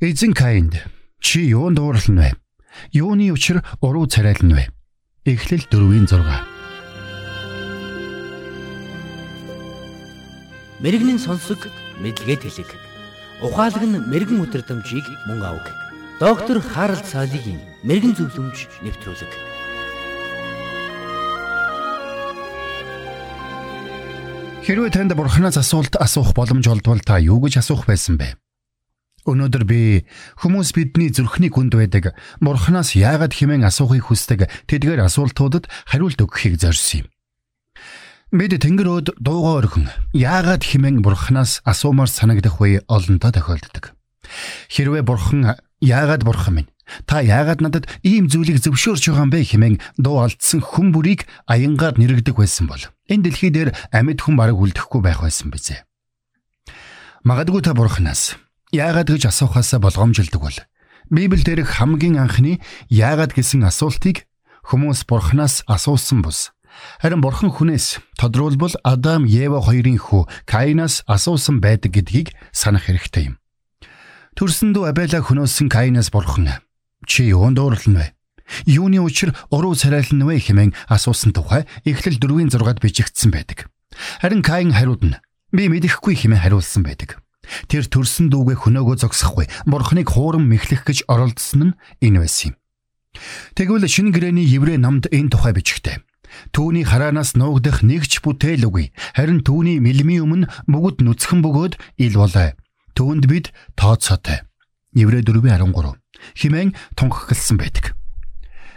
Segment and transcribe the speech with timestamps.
[0.00, 0.80] Эзэн Каинд
[1.20, 2.36] чи юунд дуурлана вэ?
[2.88, 4.64] Юуны учир уруу царайлна вэ?
[5.28, 6.24] Эхлэл 4-6.
[10.80, 11.68] Мэргэний сонсог
[12.00, 12.70] мэдлэгэд хэлэг.
[13.44, 15.68] Ухаалаг нь мэрэгэн өдрөмжийг мөн авах.
[16.16, 19.32] Доктор Харалт цаалогийн мэрэгэн зөвлөмж нэвтрүүлэг.
[24.64, 28.40] Хэрвээ танд бурхнаас асуулт асуух боломж олдвол та юу гэж асуух байсан бэ?
[29.28, 29.80] Өнөөдөр би
[30.40, 37.04] хүмүүс бидний зүрхний гүнд байдаг бурхнаас яагаад хэмээн асуухыг хүсдэг тэдгээр асуултуудад хариулт өгөхийг зорьсон
[37.04, 37.06] юм.
[38.32, 39.86] Бид Тэнгэрөөд дуугаа өргөн
[40.16, 43.92] яагаад хэмээн бурхнаас асуумаар санагдах үе олонтоо тохиолддог.
[44.72, 46.70] Хэрвээ бурхан яагаад бурхан минь
[47.06, 51.98] та яагаад надад ийм зүйлийг зөвшөөрч байгаа юм бэ хэмээн дуу алдсан хүн бүрийг аянгаар
[51.98, 55.84] нэрэгдэг байсан бол энэ дэлхий дээр амьд хүн бараг үлдэхгүй байх байсан бизээ.
[57.26, 58.38] Магадгүй та бурханаас
[58.72, 60.58] яагаад гэж асуухаас болгоомжилдог бол
[61.10, 64.30] Библиэл дээрх хамгийн анхны яагаад гэсэн асуултыг
[64.62, 66.54] хүмүүс бурханаас асуусан бус.
[67.02, 73.42] Харин бурхан хүнээс тодруулбал Адам, Ева хоёрын хүү Каинаас асуусан байдаг гэдгийг санах хэрэгтэй юм.
[74.38, 76.62] Төрсөндөө Абела хөнөөсөн Каинаас бурхан
[77.06, 78.14] чи юунд дуурлана вэ?
[78.66, 83.70] Юуны учир уруу царайлна вэ хэмээн асуусан тухай Эхлэл 4-ийн 6-ад бичигдсэн байдаг.
[84.22, 85.18] Харин Каин хариуд нь
[85.50, 87.19] би мэдэхгүй хэмээн хариулсан байдаг.
[87.68, 92.54] Тэр төрсөн дүүгээ хөнөөгөө зогсохгүй бурхныг хуурам мэхлэх гэж оролдсон нь энэ байсан юм.
[93.56, 95.98] Тэгвэл шинэ гэрээний еврей намд энэ тухай бичигтэй.
[96.54, 98.94] Түүний хараанаас нуугдах нэгч бүтээл үгүй.
[99.18, 102.54] Харин түүний мэлмийн өмнө бүгд нүцгэн бөгөөд ил болоо.
[102.94, 104.46] Түүнд бид тооцоотой.
[104.94, 105.98] Еврей 4:13
[106.38, 107.94] химэн тунхагласан байдаг.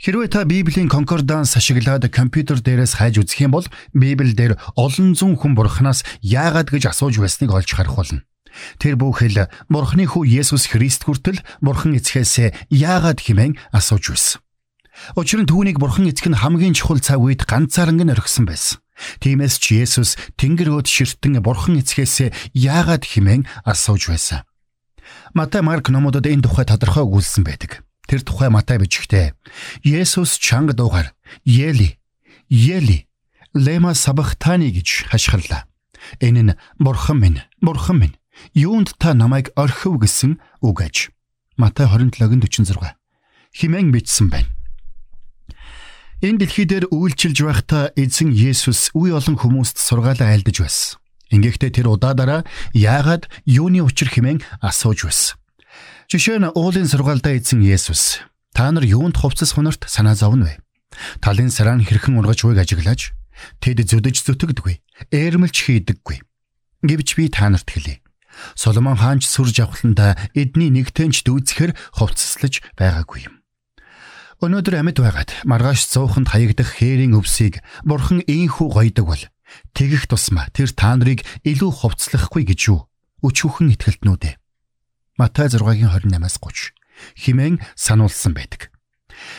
[0.00, 5.38] Хэрвээ та Библийн конкорданс ашиглаад компьютер дээрээс хайж үзэх юм бол Библиэл дээр олон зуун
[5.38, 8.20] хүн бурхнаас яагаад гэж асууж байсныг олж харах болно.
[8.78, 14.40] Тэр бүхэл бурхны хүү Есүс Христ хүртэл бурхан эцгээс яагаад химэн асууж байсан.
[15.18, 18.78] Учир нь түүнийг бурхан эцэг нь хамгийн чухал цаг үед ганцаарнг нь орхисон байсан.
[19.18, 24.46] Тиймээс ч Есүс Тэнгэр өөд ширтэн бурхан эцгээс яагаад химэн асууж байсан.
[25.34, 27.82] Матай Марк номуудад энэ тухай тодорхой өгүүлсэн байдаг.
[28.06, 29.34] Тэр тухай Матай бичгтээ
[29.82, 31.10] Есүс чанга дуугаар
[31.42, 31.98] Ели
[32.48, 33.10] Ели
[33.54, 35.66] лема сабахтани гэж хашгирлаа.
[36.20, 38.16] Энэ нь бурхан минь, бурхан минь,
[38.54, 40.96] юунд та намайг орхив гэсэн үг аж.
[41.56, 42.94] Матай 27:46
[43.54, 44.50] химэн бичсэн байна.
[46.24, 50.98] Энэ дэлхий дээр үйлчилж байхдаа эзэн Есүс үе олон хүмүүст сургаалаа айлдаж байсан.
[51.30, 55.36] Ингэхдээ тэр удаадараа яагаад юуны учир химэн асууж байсан.
[56.08, 58.24] Жишээ нь уулын сургаалдаа эзэн Есүс
[58.56, 60.62] та нар юунд хувцас хонорт санаа зовно вэ?
[61.20, 63.12] Талын сараа нь хэрхэн ургаж буйг ажиглаж
[63.58, 64.74] тэд зүдэж зүтгэдэггүй,
[65.10, 66.22] ээрмэлж хийдэггүй.
[66.86, 68.03] Гэвч би та нарт хэлье.
[68.54, 73.44] Соломон хаанч сүр жавхланда эдний нэгтэнч дүүцэхэр хувцаслаж байгаагүй юм.
[74.44, 79.24] Өнөөдөр амьд байгаад маргааш цууханд хаягдах хээрийн өвсийг бурхан ийхүү гойдог бол
[79.72, 82.90] тэгэх тусмаа тэр та нарыг илүү хувцлахгүй гэж юу?
[83.24, 84.34] Өчүүхэн итгэлтнүүдээ.
[85.16, 86.74] Матай 6-гийн 28-аас 30
[87.16, 88.74] химэн сануулсан байдаг.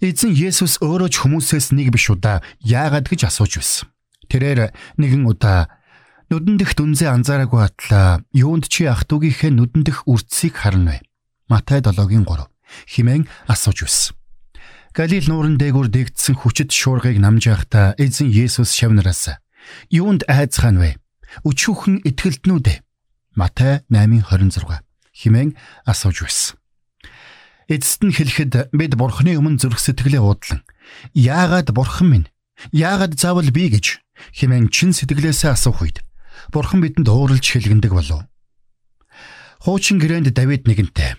[0.00, 3.90] Эзэн Есүс өөрөө ч хүмүүсээс нэг биш удаа яагаад гэж асууж байсан.
[4.30, 5.75] Тэрээр нэгэн удаа
[6.26, 11.06] нүдэн дэх дүнзээ анзаараагүй атлаа юунд чи ах トゥ гийнхээ нүдэн дэх үрцгийг харна вэ?
[11.46, 12.50] Матай 7-гийн 3
[12.90, 14.18] химэн асууж байсан.
[14.90, 19.38] Галил нуурын дээгүүр дэгдсэн хүчит шуургыг намж байхдаа эзэн Есүс шавнараас
[19.86, 20.98] юунд айцхан вэ?
[21.46, 22.82] Өчүүхэн итгэлтнүүд
[23.38, 24.82] Матай 8:26
[25.14, 25.54] химэн
[25.86, 26.58] асууж байсан.
[27.70, 30.66] Эцэст нь хэлэхэд бид бурхны өмнө зүрх сэтгэлээ уудлан
[31.14, 32.30] яагаад бурхан минь
[32.74, 34.02] яагаад заавал би гэж
[34.34, 36.06] химэн чин сэтгэлээсээ асуух үед
[36.52, 38.24] бурхан бидэнд ууралж хэлгэндэг болов.
[39.64, 41.16] Хуучин гэрээнд Давид нэгэнтэй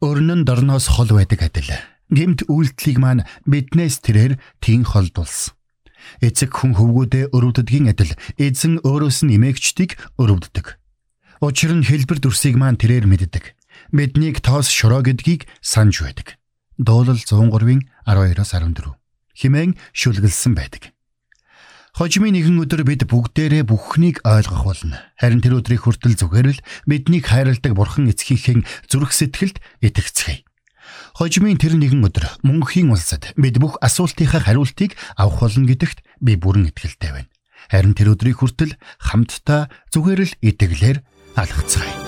[0.00, 1.70] өрнөн дорноос хол байдаг адил
[2.08, 5.58] гемт үйлдэлийг маань биднээс тэрээр тийн холдулсан.
[6.22, 10.78] Эцэг хүн хөвгүүдээ өрөвддгийн адил эзэн өөрөөс нь эмээгчдийг өрөвддөг.
[11.42, 13.54] Учир нь хэлбэр дүрсийг маань тэрээр мэддэг.
[13.90, 16.38] Биднийг тоос шороо гэдгийг санаж байдаг.
[16.78, 18.94] Дуулал 103-ийн 12-оос 14
[19.38, 20.94] химэн шүлгэлсэн байдаг.
[21.98, 25.02] Хожимын нэгэн өдөр бид бүгдээрээ бүхнийг ойлгох болно.
[25.18, 30.46] Харин тэр өдрийг хүртэл зүгээр л биднийг хайрладаг бурхан эцгийнхээ зүрх сэтгэлд итгэцгээе.
[31.18, 36.70] Хожимын тэр нэгэн өдөр мөнхийн улсад бид бүх асуултынхаа хариултыг авах болно гэдэгт би бүрэн
[36.70, 37.32] итгэлтэй байна.
[37.66, 41.02] Харин тэр өдрийг хүртэл хамтдаа зүгээр л итгэлээр
[41.34, 42.07] алхацгаая.